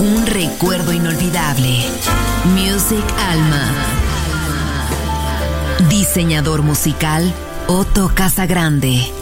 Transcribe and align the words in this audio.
Un 0.00 0.26
recuerdo 0.26 0.94
inolvidable. 0.94 1.84
Music 2.54 3.04
Alma. 3.18 3.70
Diseñador 5.90 6.62
musical 6.62 7.30
Otto 7.66 8.10
Casagrande. 8.14 9.19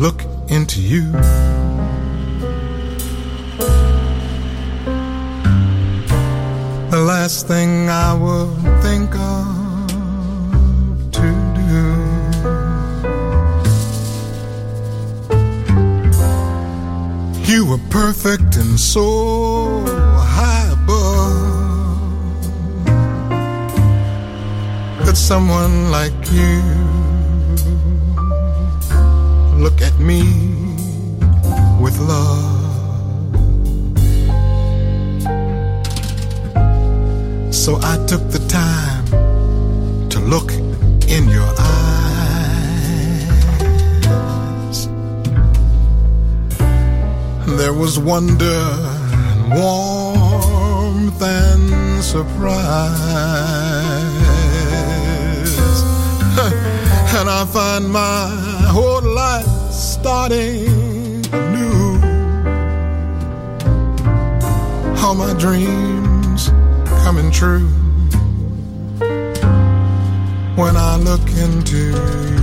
look 0.00 0.24
into 0.48 0.80
you. 0.80 1.12
The 6.90 7.02
last 7.12 7.46
thing 7.46 7.90
I 7.90 8.14
would 8.14 8.56
think 8.80 9.14
of 9.14 9.46
to 11.12 11.28
do. 11.60 11.82
You 17.52 17.66
were 17.66 17.82
perfect 17.90 18.56
and 18.56 18.80
so 18.80 19.84
high 20.36 20.70
above 20.72 21.90
that 25.04 25.16
someone 25.16 25.90
like 25.90 26.32
you 26.32 26.99
me 30.00 30.22
with 31.80 31.98
love. 31.98 32.48
So 37.54 37.78
I 37.82 37.96
took 38.06 38.30
the 38.30 38.38
time 38.48 39.06
to 40.08 40.18
look 40.20 40.52
in 41.08 41.28
your 41.28 41.52
eyes. 41.58 42.38
There 47.58 47.74
was 47.74 47.98
wonder 47.98 48.62
and 49.28 49.52
warmth 49.52 51.22
and 51.22 52.02
surprise. 52.02 52.60
and 57.16 57.28
I 57.28 57.44
find 57.52 57.90
my 57.92 58.28
whole 58.70 59.02
life 59.02 59.49
starting 60.00 61.20
new. 61.52 62.00
All 65.02 65.14
my 65.14 65.34
dreams 65.38 66.48
coming 67.04 67.30
true 67.30 67.68
when 70.56 70.74
I 70.76 70.96
look 70.96 71.26
into 71.44 71.92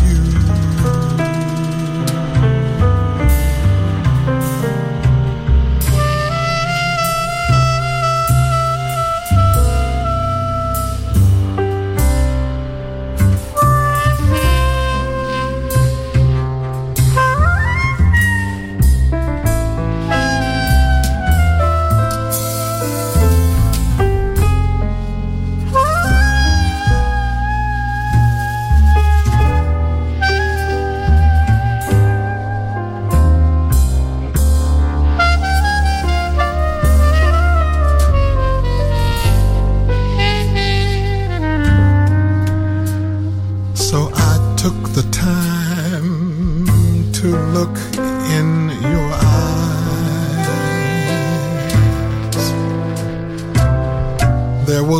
you. 0.05 0.26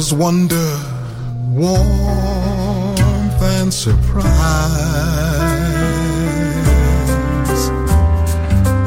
was 0.07 0.13
wonder, 0.13 0.79
warmth, 1.49 3.41
and 3.41 3.73
surprise. 3.73 4.23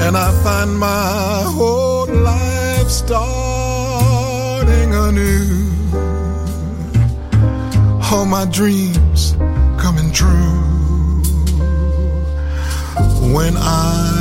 And 0.05 0.17
I 0.17 0.31
find 0.43 0.78
my 0.78 1.43
whole 1.44 2.06
life 2.06 2.88
starting 2.88 4.14
anew. 4.94 5.69
All 8.11 8.25
my 8.25 8.46
dreams 8.46 9.34
coming 9.78 10.11
true 10.12 10.56
when 13.34 13.56
I 13.58 14.19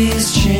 break 0.00 0.12
these 0.12 0.59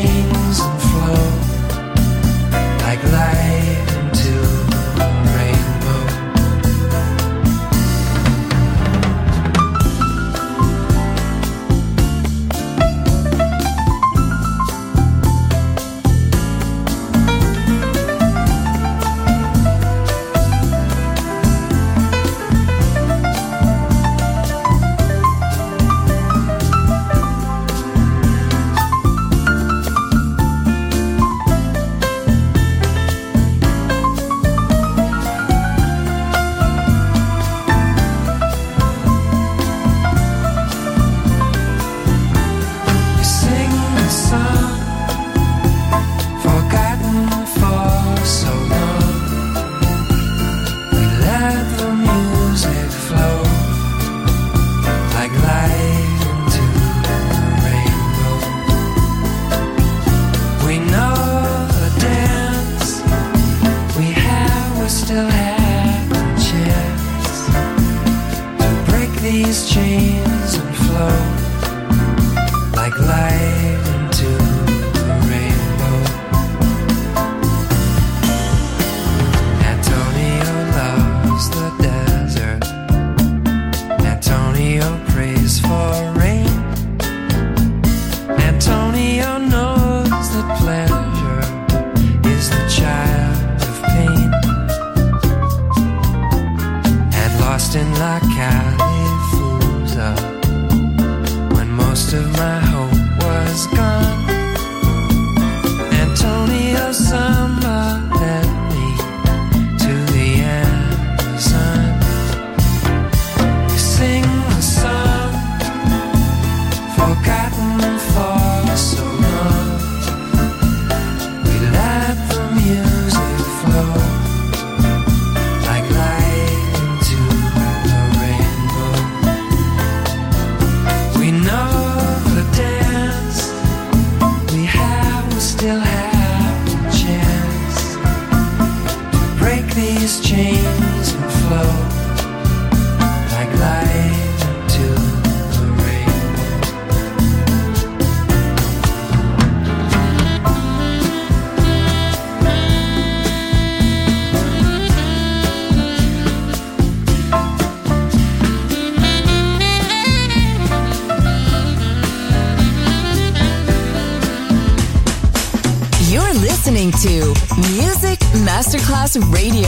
Radio, 169.18 169.59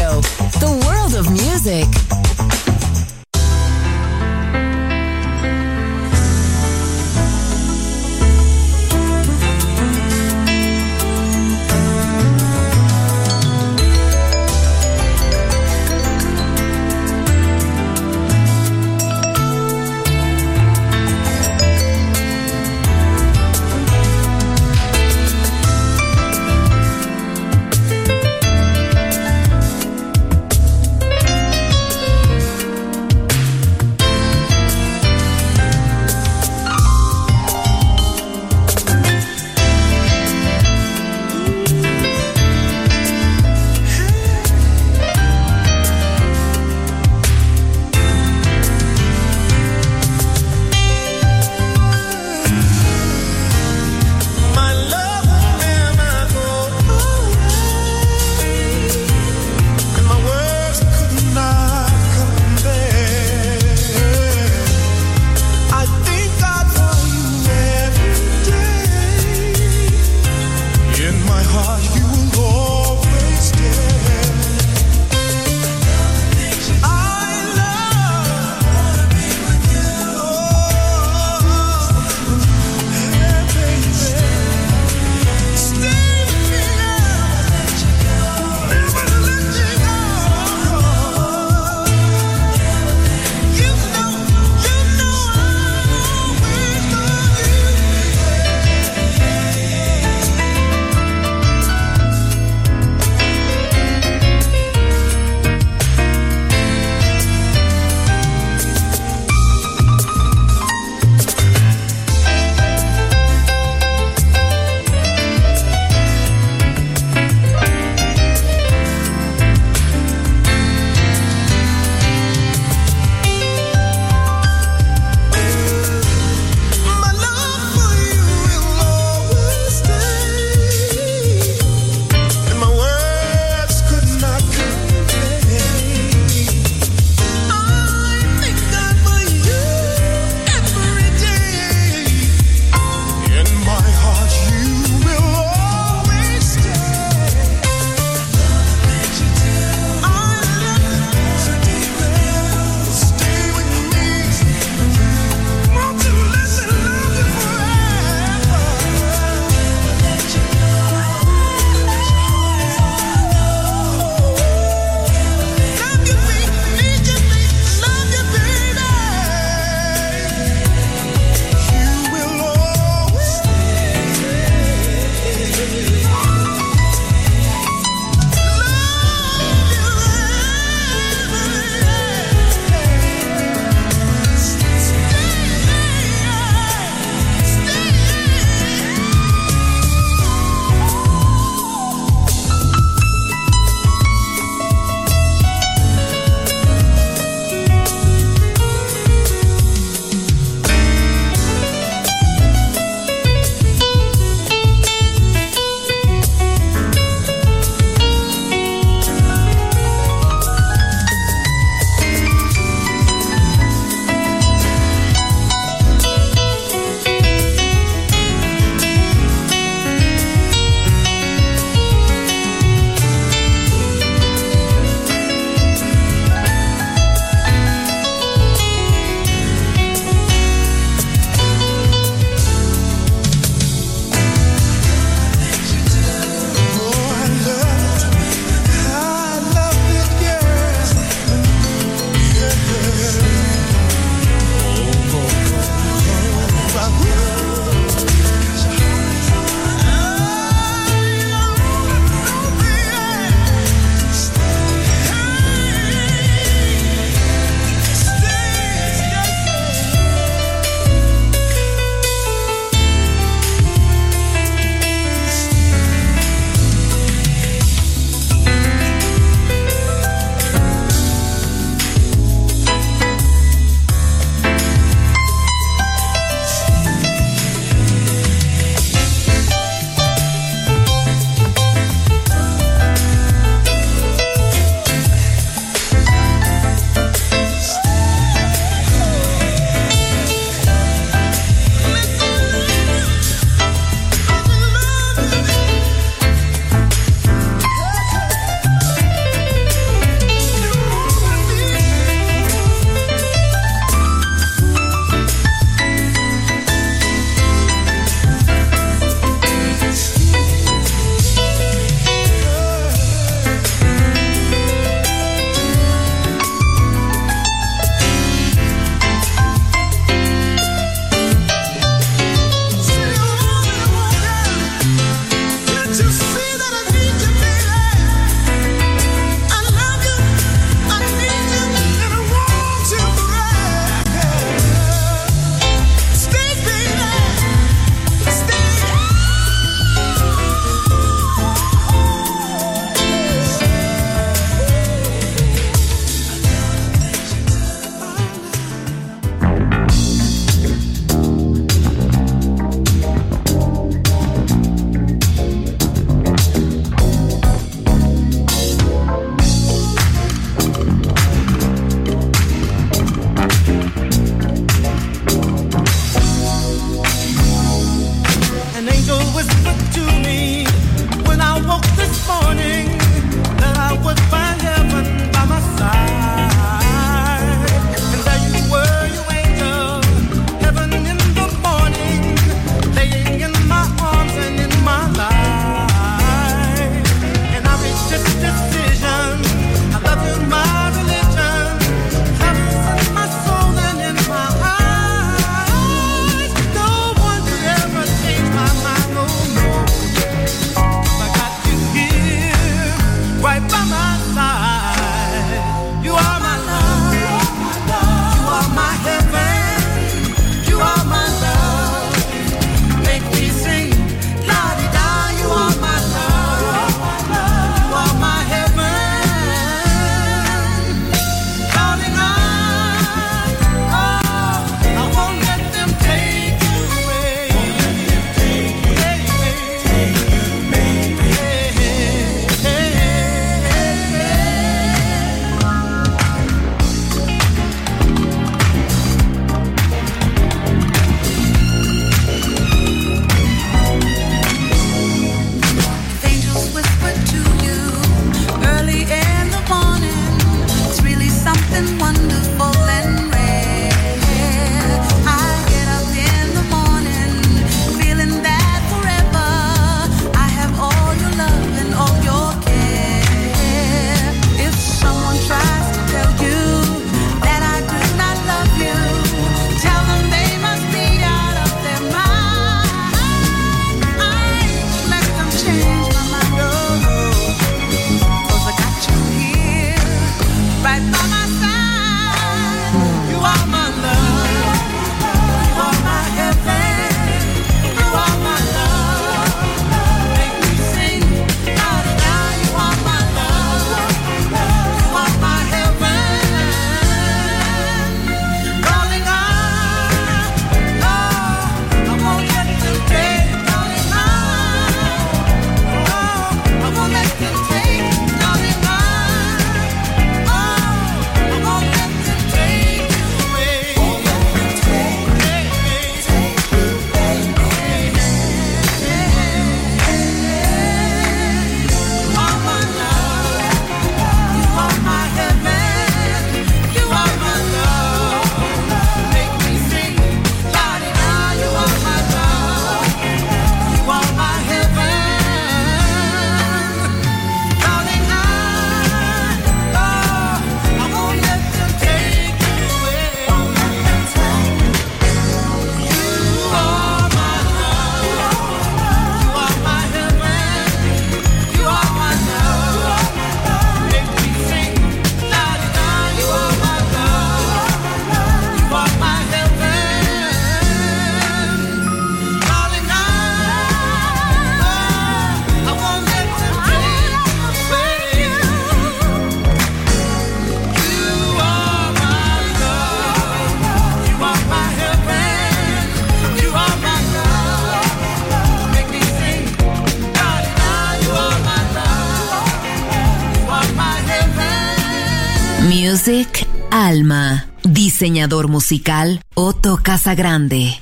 Alma. 587.13 587.67
Diseñador 587.85 588.69
musical 588.69 589.43
Otto 589.55 589.99
Casagrande. 590.03 591.02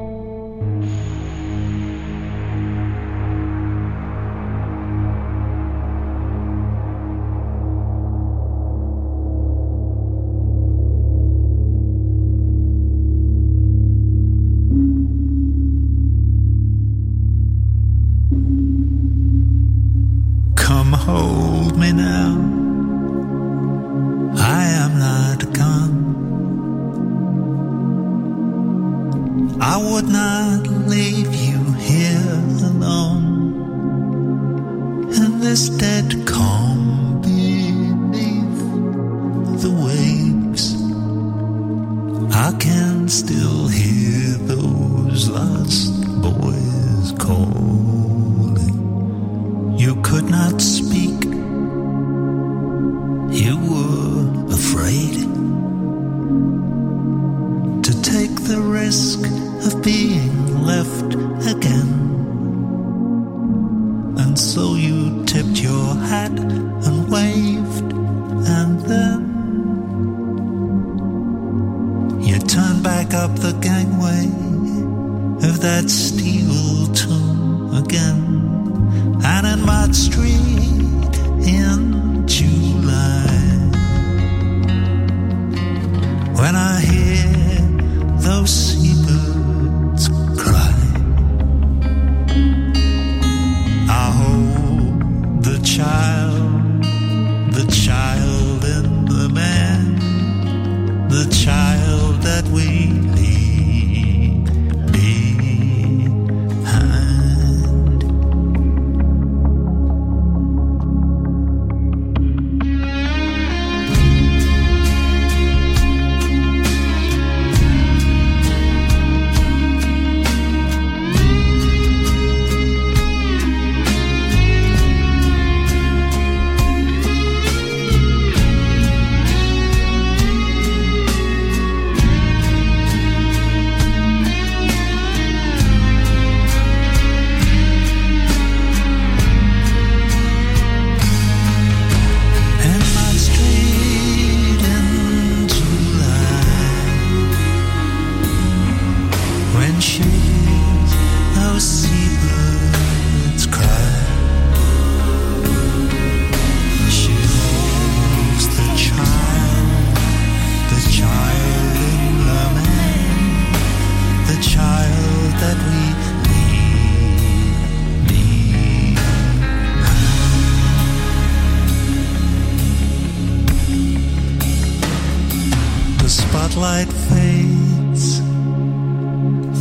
light 176.61 176.93
fades, 177.09 178.21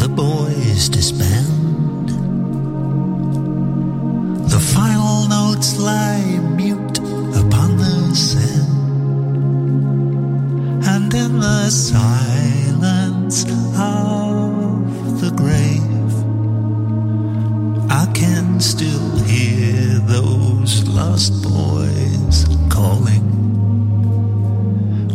the 0.03 0.09
boys 0.09 0.91
disband. 0.91 2.09
The 4.51 4.61
final 4.75 5.27
notes 5.27 5.79
lie 5.79 6.39
mute 6.61 6.99
upon 7.43 7.79
the 7.79 8.15
sand, 8.15 8.69
and 10.95 11.15
in 11.15 11.41
the 11.41 11.71
silence 11.71 13.45
of 13.45 15.21
the 15.23 15.33
grave, 15.43 16.13
I 17.91 18.05
can 18.13 18.61
still 18.61 19.11
hear 19.21 20.01
those 20.17 20.87
lost 20.87 21.33
boys 21.43 22.37
calling. 22.69 23.25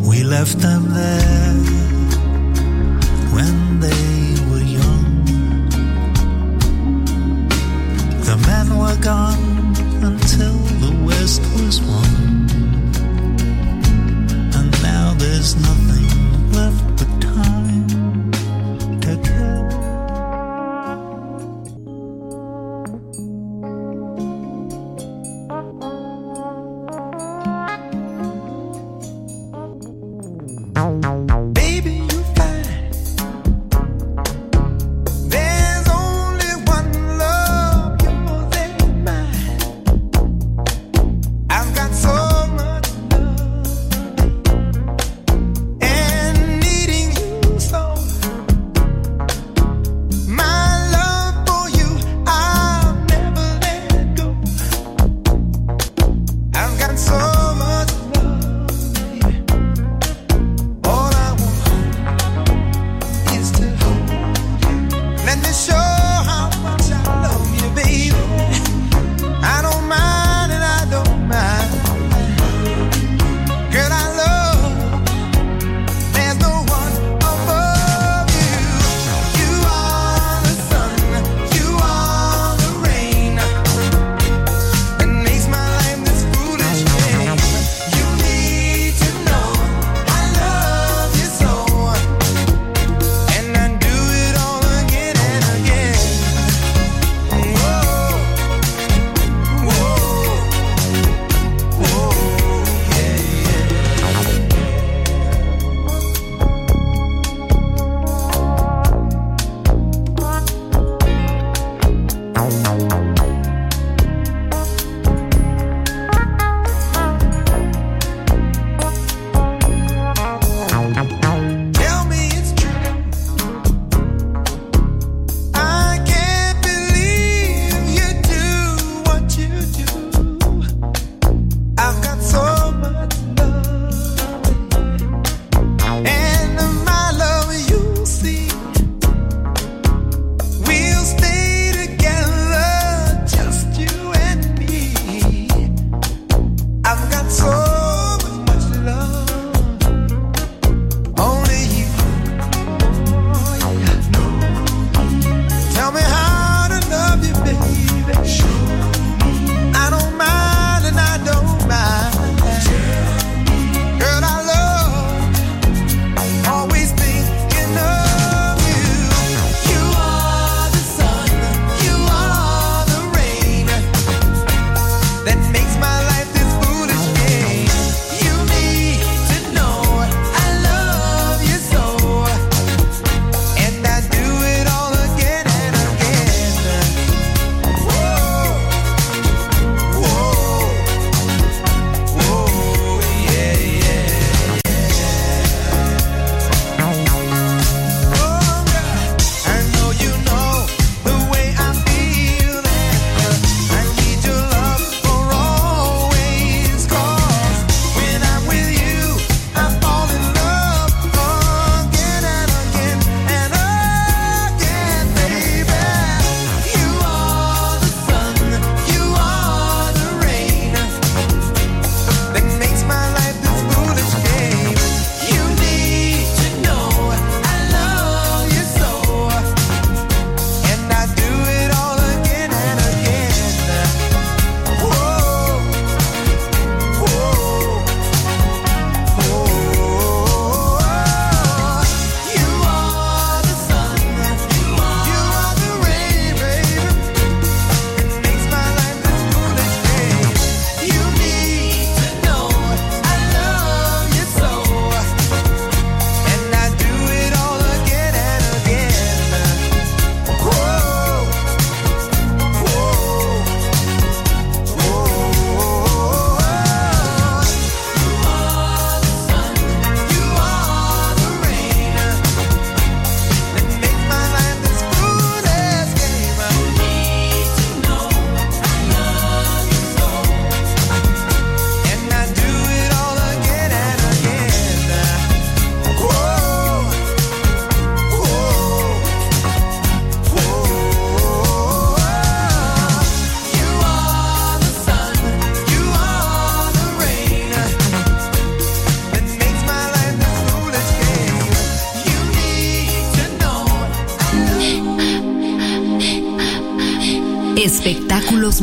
We 0.09 0.23
left 0.23 0.57
them 0.59 0.74